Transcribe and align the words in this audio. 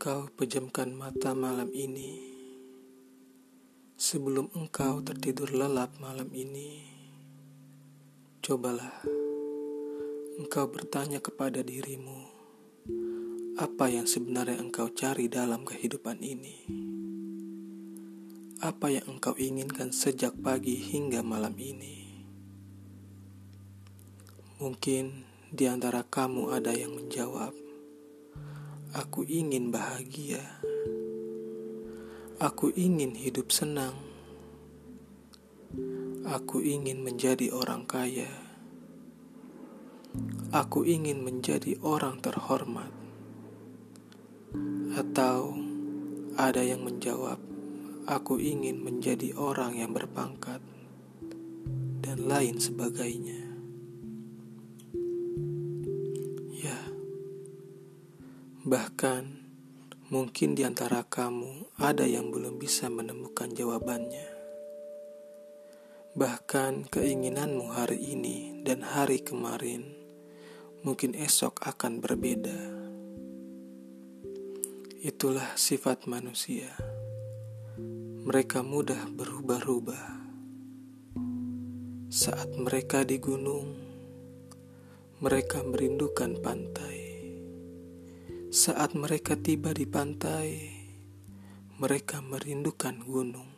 engkau 0.00 0.32
pejamkan 0.32 0.96
mata 0.96 1.36
malam 1.36 1.68
ini, 1.76 2.24
sebelum 4.00 4.48
engkau 4.56 5.04
tertidur 5.04 5.52
lelap 5.52 5.92
malam 6.00 6.24
ini, 6.32 6.88
cobalah 8.40 9.04
engkau 10.40 10.72
bertanya 10.72 11.20
kepada 11.20 11.60
dirimu, 11.60 12.16
apa 13.60 13.92
yang 13.92 14.08
sebenarnya 14.08 14.56
engkau 14.64 14.88
cari 14.88 15.28
dalam 15.28 15.68
kehidupan 15.68 16.24
ini? 16.24 16.64
Apa 18.64 18.88
yang 18.88 19.04
engkau 19.04 19.36
inginkan 19.36 19.92
sejak 19.92 20.32
pagi 20.40 20.80
hingga 20.80 21.20
malam 21.20 21.52
ini? 21.60 22.24
Mungkin 24.64 25.28
di 25.52 25.68
antara 25.68 26.00
kamu 26.08 26.56
ada 26.56 26.72
yang 26.72 26.96
menjawab, 26.96 27.52
Aku 28.90 29.22
ingin 29.22 29.70
bahagia. 29.70 30.42
Aku 32.42 32.74
ingin 32.74 33.14
hidup 33.14 33.54
senang. 33.54 33.94
Aku 36.26 36.58
ingin 36.58 37.06
menjadi 37.06 37.54
orang 37.54 37.86
kaya. 37.86 38.26
Aku 40.50 40.82
ingin 40.82 41.22
menjadi 41.22 41.78
orang 41.86 42.18
terhormat. 42.18 42.90
Atau 44.98 45.54
ada 46.34 46.66
yang 46.66 46.82
menjawab, 46.82 47.38
"Aku 48.10 48.42
ingin 48.42 48.82
menjadi 48.82 49.38
orang 49.38 49.78
yang 49.78 49.94
berpangkat," 49.94 50.58
dan 52.02 52.26
lain 52.26 52.58
sebagainya. 52.58 53.49
Bahkan, 58.70 59.24
mungkin 60.14 60.54
di 60.54 60.62
antara 60.62 61.02
kamu 61.02 61.74
ada 61.82 62.06
yang 62.06 62.30
belum 62.30 62.54
bisa 62.54 62.86
menemukan 62.86 63.50
jawabannya. 63.50 64.30
Bahkan 66.14 66.86
keinginanmu 66.86 67.66
hari 67.74 67.98
ini 67.98 68.62
dan 68.62 68.86
hari 68.86 69.26
kemarin 69.26 69.90
mungkin 70.86 71.18
esok 71.18 71.66
akan 71.66 71.98
berbeda. 71.98 72.60
Itulah 75.02 75.58
sifat 75.58 76.06
manusia. 76.06 76.70
Mereka 78.22 78.62
mudah 78.62 79.10
berubah-ubah. 79.10 80.06
Saat 82.06 82.54
mereka 82.54 83.02
di 83.02 83.18
gunung, 83.18 83.74
mereka 85.18 85.58
merindukan 85.66 86.38
pantai. 86.38 86.99
Saat 88.60 88.92
mereka 88.92 89.40
tiba 89.40 89.72
di 89.72 89.88
pantai, 89.88 90.68
mereka 91.80 92.20
merindukan 92.20 92.92
gunung. 93.00 93.48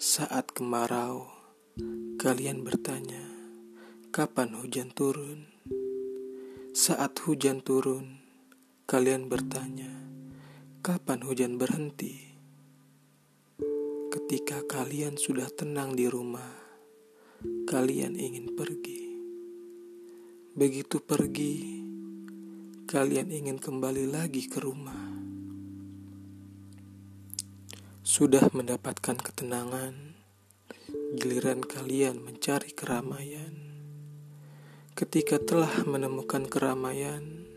Saat 0.00 0.56
kemarau, 0.56 1.28
kalian 2.16 2.64
bertanya, 2.64 3.20
"Kapan 4.08 4.56
hujan 4.56 4.96
turun?" 4.96 5.44
Saat 6.72 7.20
hujan 7.28 7.60
turun, 7.60 8.16
kalian 8.88 9.28
bertanya, 9.28 9.92
"Kapan 10.80 11.20
hujan 11.20 11.60
berhenti?" 11.60 12.32
Ketika 14.08 14.64
kalian 14.64 15.20
sudah 15.20 15.52
tenang 15.52 15.92
di 15.92 16.08
rumah, 16.08 16.64
kalian 17.68 18.16
ingin 18.16 18.56
pergi. 18.56 19.20
Begitu 20.56 20.96
pergi, 21.04 21.85
kalian 22.86 23.34
ingin 23.34 23.58
kembali 23.58 24.06
lagi 24.06 24.46
ke 24.46 24.62
rumah. 24.62 25.10
Sudah 28.06 28.46
mendapatkan 28.54 29.18
ketenangan, 29.18 30.14
giliran 31.18 31.66
kalian 31.66 32.22
mencari 32.22 32.70
keramaian. 32.70 33.58
Ketika 34.94 35.42
telah 35.42 35.82
menemukan 35.82 36.46
keramaian, 36.46 37.50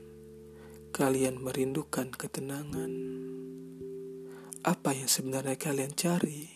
kalian 0.89 1.37
merindukan 1.37 2.09
ketenangan. 2.09 2.89
Apa 4.65 4.97
yang 4.97 5.05
sebenarnya 5.05 5.61
kalian 5.61 5.93
cari? 5.93 6.49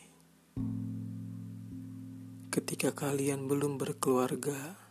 Ketika 2.50 2.89
kalian 2.89 3.45
belum 3.45 3.78
berkeluarga, 3.78 4.81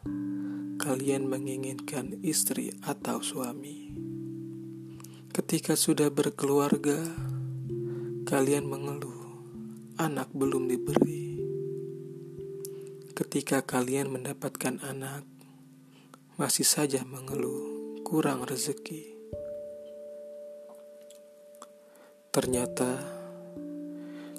kalian 0.83 1.31
menginginkan 1.31 2.19
istri 2.27 2.75
atau 2.83 3.23
suami. 3.23 3.95
Ketika 5.31 5.79
sudah 5.79 6.11
berkeluarga, 6.11 6.99
kalian 8.27 8.67
mengeluh, 8.67 9.47
anak 9.95 10.35
belum 10.35 10.67
diberi. 10.67 11.39
Ketika 13.15 13.63
kalian 13.63 14.11
mendapatkan 14.11 14.83
anak, 14.83 15.23
masih 16.35 16.67
saja 16.67 17.07
mengeluh, 17.07 18.03
kurang 18.03 18.43
rezeki. 18.43 19.15
Ternyata 22.35 22.99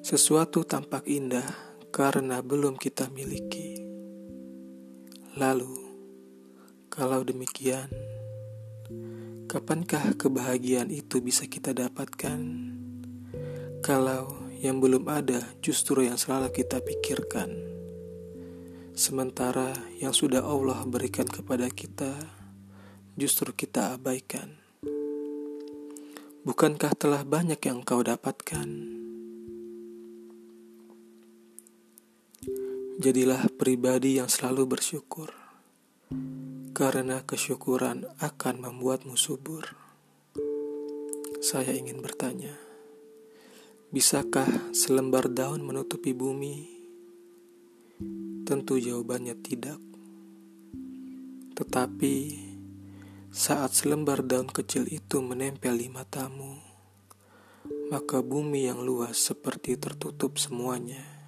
sesuatu 0.04 0.68
tampak 0.68 1.08
indah 1.08 1.48
karena 1.96 2.44
belum 2.44 2.76
kita 2.76 3.08
miliki. 3.16 3.80
Lalu, 5.40 5.83
kalau 6.94 7.26
demikian, 7.26 7.90
kapankah 9.50 10.14
kebahagiaan 10.14 10.94
itu 10.94 11.26
bisa 11.26 11.50
kita 11.50 11.74
dapatkan? 11.74 12.38
Kalau 13.82 14.46
yang 14.62 14.78
belum 14.78 15.10
ada 15.10 15.42
justru 15.58 16.06
yang 16.06 16.22
selalu 16.22 16.54
kita 16.54 16.86
pikirkan, 16.86 17.50
sementara 18.94 19.74
yang 19.98 20.14
sudah 20.14 20.46
Allah 20.46 20.86
berikan 20.86 21.26
kepada 21.26 21.66
kita 21.74 22.14
justru 23.18 23.58
kita 23.58 23.98
abaikan. 23.98 24.54
Bukankah 26.46 26.94
telah 26.94 27.26
banyak 27.26 27.58
yang 27.58 27.82
kau 27.82 28.06
dapatkan? 28.06 28.70
Jadilah 33.02 33.50
pribadi 33.58 34.22
yang 34.22 34.30
selalu 34.30 34.78
bersyukur 34.78 35.34
karena 36.74 37.22
kesyukuran 37.22 38.10
akan 38.18 38.56
membuatmu 38.58 39.14
subur. 39.14 39.78
Saya 41.38 41.70
ingin 41.70 42.02
bertanya, 42.02 42.58
bisakah 43.94 44.74
selembar 44.74 45.30
daun 45.30 45.62
menutupi 45.62 46.18
bumi? 46.18 46.66
Tentu 48.50 48.82
jawabannya 48.82 49.38
tidak. 49.46 49.78
Tetapi 51.54 52.16
saat 53.30 53.78
selembar 53.78 54.26
daun 54.26 54.50
kecil 54.50 54.90
itu 54.90 55.22
menempel 55.22 55.78
di 55.78 55.94
matamu, 55.94 56.58
maka 57.94 58.26
bumi 58.26 58.66
yang 58.66 58.82
luas 58.82 59.22
seperti 59.22 59.78
tertutup 59.78 60.42
semuanya. 60.42 61.23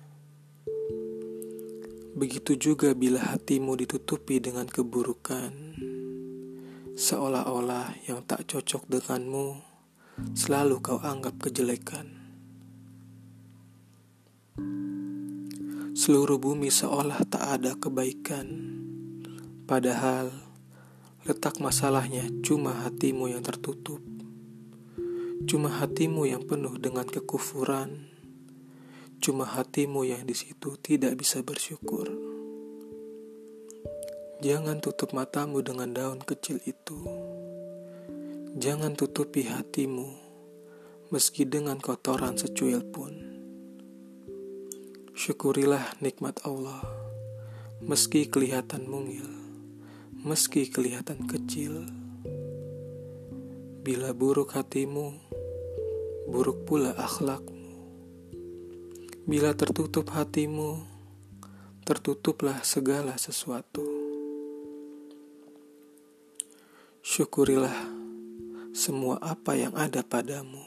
Begitu 2.16 2.56
juga 2.56 2.96
bila 2.96 3.20
hatimu 3.36 3.76
ditutupi 3.76 4.40
dengan 4.40 4.64
keburukan, 4.64 5.52
seolah-olah 6.96 8.08
yang 8.08 8.24
tak 8.24 8.48
cocok 8.48 8.88
denganmu 8.88 9.60
selalu 10.32 10.80
kau 10.80 10.96
anggap 11.04 11.36
kejelekan. 11.44 12.08
Seluruh 15.92 16.40
bumi 16.40 16.72
seolah 16.72 17.20
tak 17.28 17.60
ada 17.60 17.76
kebaikan, 17.76 18.48
padahal 19.68 20.32
letak 21.28 21.60
masalahnya 21.60 22.32
cuma 22.48 22.88
hatimu 22.88 23.28
yang 23.28 23.44
tertutup, 23.44 24.00
cuma 25.52 25.68
hatimu 25.84 26.32
yang 26.32 26.48
penuh 26.48 26.80
dengan 26.80 27.04
kekufuran 27.04 28.15
Cuma 29.24 29.48
hatimu 29.48 30.08
yang 30.08 30.24
di 30.24 30.36
situ 30.36 30.80
tidak 30.80 31.20
bisa 31.20 31.44
bersyukur. 31.44 32.08
Jangan 34.44 34.84
tutup 34.84 35.16
matamu 35.16 35.64
dengan 35.64 35.96
daun 35.96 36.20
kecil 36.20 36.60
itu. 36.68 37.00
Jangan 38.56 38.96
tutupi 38.96 39.48
hatimu 39.48 40.26
meski 41.14 41.48
dengan 41.48 41.80
kotoran 41.80 42.36
secuil 42.36 42.84
pun. 42.84 43.14
Syukurilah 45.16 45.96
nikmat 46.04 46.44
Allah 46.44 47.06
meski 47.86 48.28
kelihatan 48.28 48.88
mungil, 48.90 49.28
meski 50.26 50.68
kelihatan 50.68 51.28
kecil. 51.30 51.86
Bila 53.86 54.12
buruk 54.12 54.58
hatimu, 54.58 55.16
buruk 56.28 56.66
pula 56.66 56.98
akhlakmu. 56.98 57.55
Bila 59.26 59.58
tertutup 59.58 60.14
hatimu, 60.14 60.86
tertutuplah 61.82 62.62
segala 62.62 63.18
sesuatu. 63.18 63.82
Syukurilah 67.02 67.74
semua 68.70 69.18
apa 69.18 69.58
yang 69.58 69.74
ada 69.74 70.06
padamu. 70.06 70.62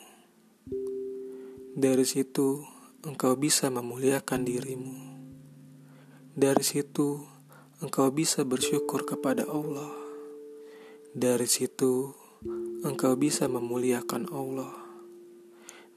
Dari 1.78 2.02
situ, 2.02 2.66
engkau 3.06 3.38
bisa 3.38 3.70
memuliakan 3.70 4.43
dirimu. 4.43 4.94
Dari 6.34 6.66
situ, 6.66 7.22
engkau 7.78 8.11
bisa 8.11 8.43
bersyukur 8.43 9.06
kepada 9.06 9.46
Allah. 9.46 9.94
Dari 11.14 11.46
situ, 11.46 12.11
engkau 12.82 13.14
bisa 13.14 13.46
memuliakan 13.46 14.26
Allah. 14.34 14.75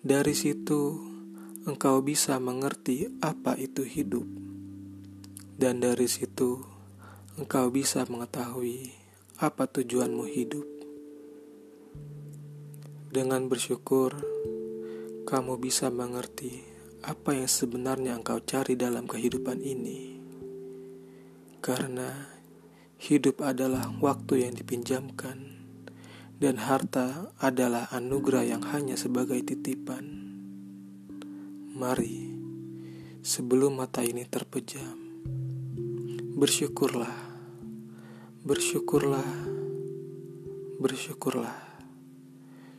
Dari 0.05 0.37
situ, 0.37 1.10
engkau 1.61 2.01
bisa 2.01 2.41
mengerti 2.41 3.05
apa 3.21 3.53
itu 3.53 3.85
hidup, 3.85 4.25
dan 5.61 5.77
dari 5.77 6.09
situ 6.09 6.57
engkau 7.37 7.69
bisa 7.69 8.01
mengetahui 8.09 8.97
apa 9.37 9.69
tujuanmu 9.69 10.25
hidup. 10.25 10.65
Dengan 13.13 13.45
bersyukur, 13.45 14.17
kamu 15.29 15.61
bisa 15.61 15.93
mengerti 15.93 16.65
apa 17.05 17.37
yang 17.37 17.45
sebenarnya 17.45 18.17
engkau 18.17 18.41
cari 18.41 18.73
dalam 18.73 19.05
kehidupan 19.05 19.61
ini. 19.61 20.17
Karena 21.61 22.25
hidup 22.97 23.45
adalah 23.45 23.85
waktu 24.01 24.49
yang 24.49 24.57
dipinjamkan, 24.57 25.61
dan 26.41 26.57
harta 26.57 27.29
adalah 27.37 27.85
anugerah 27.93 28.49
yang 28.49 28.65
hanya 28.73 28.97
sebagai 28.97 29.45
titipan. 29.45 30.20
Mari, 31.81 32.29
sebelum 33.25 33.81
mata 33.81 34.05
ini 34.05 34.21
terpejam, 34.21 35.01
bersyukurlah, 36.37 37.17
bersyukurlah, 38.45 39.25
bersyukurlah 40.77 41.57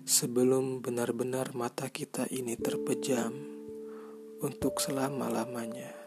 sebelum 0.07 0.87
benar-benar 0.87 1.51
mata 1.51 1.91
kita 1.91 2.31
ini 2.31 2.55
terpejam 2.55 3.35
untuk 4.39 4.79
selama-lamanya. 4.79 6.02